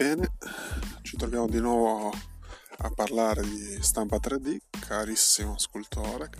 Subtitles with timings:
[0.00, 0.32] Bene,
[1.02, 2.10] ci troviamo di nuovo
[2.78, 6.30] a parlare di stampa 3D, carissimo scultore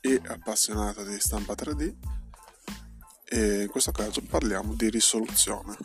[0.00, 1.94] e appassionato di stampa 3D
[3.28, 5.76] e in questo caso parliamo di risoluzione.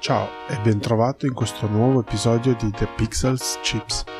[0.00, 4.04] Ciao e ben trovato in questo nuovo episodio di The Pixels Chips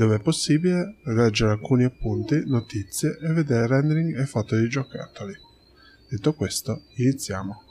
[0.00, 5.34] dove è possibile leggere alcuni appunti, notizie e vedere rendering e foto di giocattoli.
[6.08, 7.62] Detto questo, iniziamo.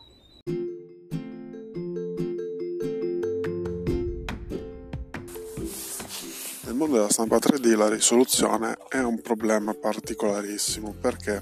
[6.66, 11.41] Nel mondo della stampa 3D la risoluzione è un problema particolarissimo perché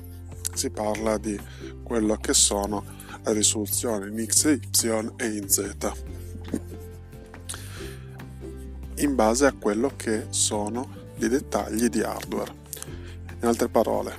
[0.54, 1.38] si parla di
[1.84, 2.86] quello che sono
[3.26, 6.27] le risoluzioni in X, Y e in Z
[8.98, 12.54] in base a quello che sono i dettagli di hardware.
[13.40, 14.16] In altre parole,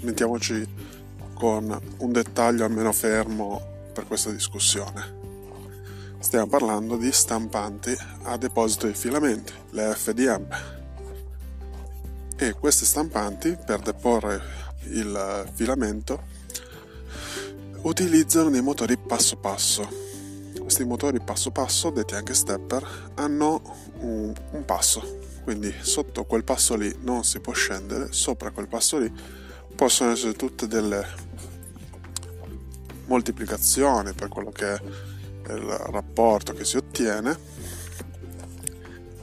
[0.00, 0.66] mettiamoci
[1.34, 3.60] con un dettaglio almeno fermo
[3.92, 5.20] per questa discussione.
[6.18, 10.46] Stiamo parlando di stampanti a deposito di filamenti, le FDM.
[12.36, 14.40] E queste stampanti per deporre
[14.84, 16.30] il filamento
[17.82, 20.11] utilizzano dei motori passo passo
[20.60, 23.62] questi motori passo passo, detti anche stepper, hanno
[24.00, 28.98] un, un passo, quindi sotto quel passo lì non si può scendere, sopra quel passo
[28.98, 29.12] lì
[29.74, 31.06] possono essere tutte delle
[33.06, 37.36] moltiplicazioni per quello che è il rapporto che si ottiene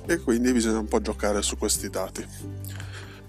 [0.06, 2.26] e quindi bisogna un po' giocare su questi dati.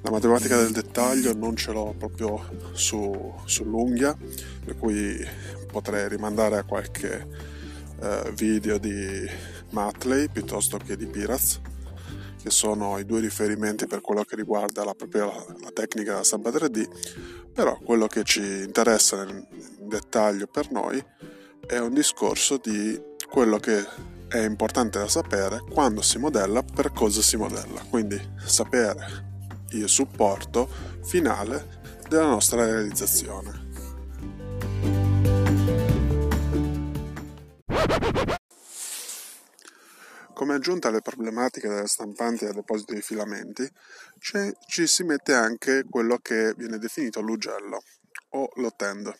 [0.02, 4.16] La matematica del dettaglio non ce l'ho proprio su, sull'unghia,
[4.64, 5.22] per cui
[5.70, 7.26] potrei rimandare a qualche
[8.00, 9.28] eh, video di
[9.70, 11.60] Matley piuttosto che di Pirates
[12.42, 16.50] che sono i due riferimenti per quello che riguarda la, propria, la tecnica della stampa
[16.50, 19.46] 3D, però quello che ci interessa nel
[19.80, 21.02] dettaglio per noi
[21.66, 23.84] è un discorso di quello che
[24.28, 29.28] è importante da sapere quando si modella, per cosa si modella, quindi sapere
[29.70, 30.68] il supporto
[31.02, 31.78] finale
[32.08, 33.68] della nostra realizzazione.
[40.40, 43.70] Come aggiunta alle problematiche delle stampanti a deposito di filamenti,
[44.18, 47.82] ci si mette anche quello che viene definito l'ugello
[48.30, 49.14] o l'ottend,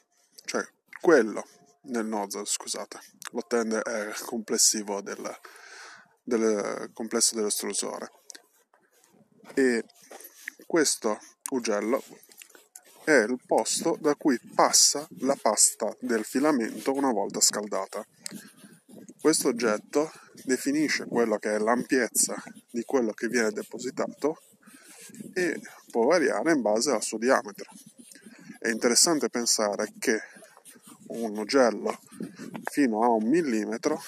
[0.46, 0.66] cioè
[0.98, 1.46] quello
[1.82, 2.98] nel nozzle, scusate.
[3.32, 5.38] L'ottend è complessivo del,
[6.22, 8.10] del complesso dell'estrusore.
[9.52, 9.84] E
[10.66, 11.18] questo
[11.50, 12.02] ugello
[13.04, 18.06] è il posto da cui passa la pasta del filamento una volta scaldata.
[19.20, 20.10] Questo oggetto
[20.44, 24.40] definisce quello che è l'ampiezza di quello che viene depositato
[25.34, 25.60] e
[25.90, 27.70] può variare in base al suo diametro.
[28.58, 30.18] È interessante pensare che
[31.08, 32.00] un ugello
[32.70, 34.02] fino a un millimetro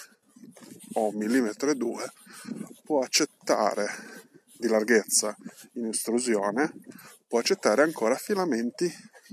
[0.95, 2.11] o un millimetro e due
[2.83, 3.87] può accettare
[4.57, 5.37] di larghezza
[5.73, 6.73] in estrusione,
[7.29, 8.91] può accettare ancora filamenti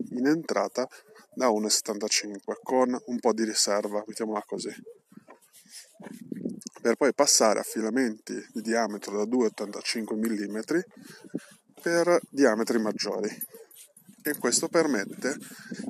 [0.10, 0.86] in entrata
[1.34, 4.98] da 1,75 con un po' di riserva, mettiamola così
[6.82, 10.60] per poi passare a filamenti di diametro da 2,85 mm
[11.82, 13.30] per diametri maggiori
[14.22, 15.38] e questo permette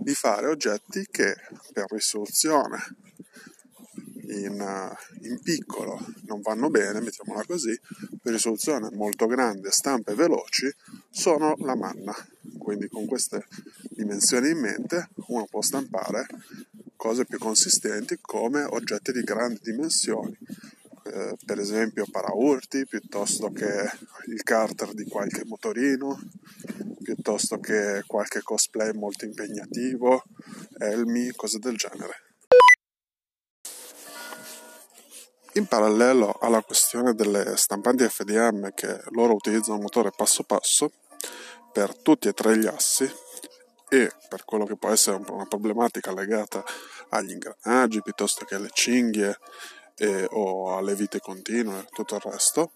[0.02, 1.36] di fare oggetti che
[1.74, 2.78] per risoluzione
[4.30, 7.78] in, in, piccolo non vanno bene, mettiamola così,
[8.22, 10.72] per risoluzione molto grande, stampe veloci,
[11.10, 12.14] sono la manna.
[12.58, 13.48] Quindi con queste
[13.90, 16.28] dimensioni in mente uno può stampare
[17.00, 20.38] cose più consistenti come oggetti di grandi dimensioni,
[21.06, 23.90] eh, per esempio paraurti, piuttosto che
[24.28, 26.20] il carter di qualche motorino,
[27.02, 30.24] piuttosto che qualche cosplay molto impegnativo,
[30.78, 32.16] elmi, cose del genere.
[35.54, 40.92] In parallelo alla questione delle stampanti FDM che loro utilizzano un motore passo passo
[41.72, 43.10] per tutti e tre gli assi
[43.90, 46.64] e per quello che può essere una problematica legata
[47.10, 49.38] agli ingranaggi piuttosto che alle cinghie
[49.96, 52.72] e, o alle vite continue e tutto il resto,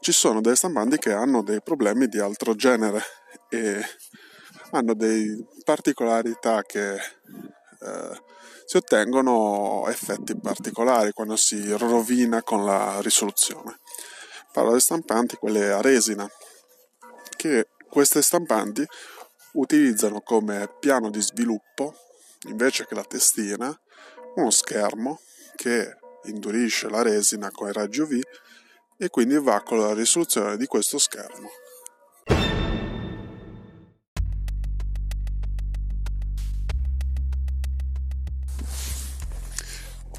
[0.00, 3.02] ci sono delle stampanti che hanno dei problemi di altro genere
[3.48, 3.80] e
[4.72, 8.22] hanno delle particolarità che eh,
[8.66, 13.78] si ottengono effetti particolari quando si rovina con la risoluzione.
[14.52, 16.28] Parlo delle stampanti, quelle a resina,
[17.36, 18.86] che queste stampanti
[19.54, 21.94] utilizzano come piano di sviluppo,
[22.48, 23.76] invece che la testina,
[24.36, 25.20] uno schermo
[25.54, 28.20] che indurisce la resina con i raggi UV
[28.96, 31.50] e quindi va con la risoluzione di questo schermo.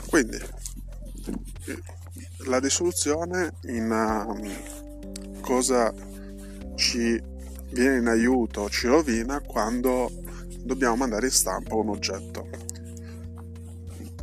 [0.07, 0.37] Quindi
[2.45, 5.93] la risoluzione in um, cosa
[6.75, 7.21] ci
[7.71, 10.09] viene in aiuto, ci rovina quando
[10.63, 12.47] dobbiamo mandare in stampa un oggetto.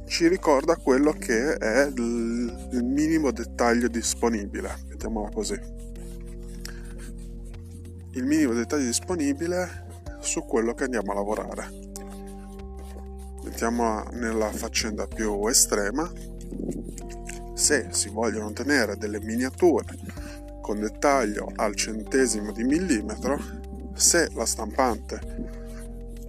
[0.07, 5.59] Ci ricorda quello che è il minimo dettaglio disponibile, mettiamola così.
[8.15, 9.87] Il minimo dettaglio disponibile
[10.21, 11.81] su quello che andiamo a lavorare.
[13.43, 16.11] Mettiamola nella faccenda più estrema.
[17.55, 19.97] Se si vogliono ottenere delle miniature
[20.63, 23.39] con dettaglio al centesimo di millimetro,
[23.93, 25.21] se la stampante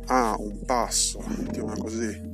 [0.08, 2.32] ha un passo, diciamo così,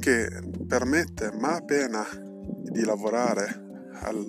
[0.00, 0.28] che
[0.66, 4.28] permette malapena di lavorare al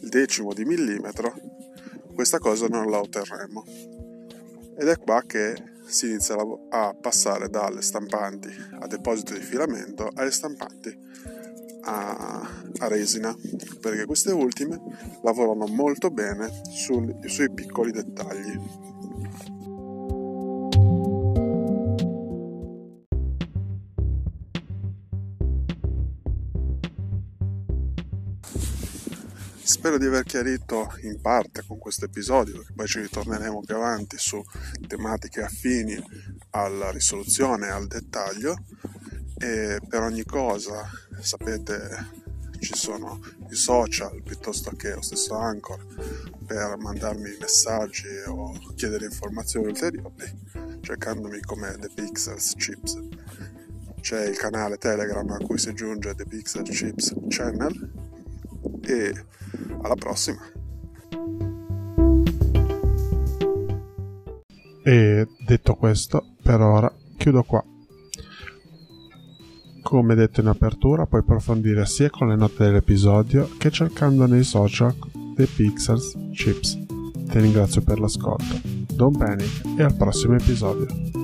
[0.00, 1.34] decimo di millimetro,
[2.14, 3.64] questa cosa non la otterremo.
[4.76, 5.54] Ed è qua che
[5.86, 6.36] si inizia
[6.70, 8.48] a passare dalle stampanti
[8.80, 10.96] a deposito di filamento alle stampanti
[11.84, 12.40] a,
[12.78, 13.34] a resina,
[13.80, 14.80] perché queste ultime
[15.22, 18.92] lavorano molto bene sul, sui piccoli dettagli.
[29.66, 34.16] Spero di aver chiarito in parte con questo episodio, perché poi ci ritorneremo più avanti
[34.18, 34.42] su
[34.86, 36.02] tematiche affini
[36.50, 38.56] alla risoluzione e al dettaglio.
[39.44, 40.88] E per ogni cosa
[41.20, 42.22] sapete
[42.60, 43.20] ci sono
[43.50, 45.84] i social piuttosto che lo stesso Anchor
[46.46, 52.98] per mandarmi messaggi o chiedere informazioni ulteriori cercandomi come The Pixels Chips.
[54.00, 57.90] C'è il canale Telegram a cui si aggiunge The Pixel Chips Channel.
[58.80, 59.26] E
[59.82, 60.40] alla prossima.
[64.84, 67.62] E detto questo per ora chiudo qua
[69.84, 74.94] come detto in apertura, puoi approfondire sia con le note dell'episodio che cercando nei social
[75.36, 76.78] dei Pixels Chips.
[77.28, 78.60] Ti ringrazio per l'ascolto.
[78.94, 81.23] Don't panic e al prossimo episodio.